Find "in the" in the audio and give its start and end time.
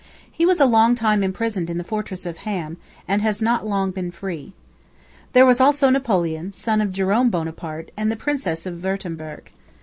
1.69-1.83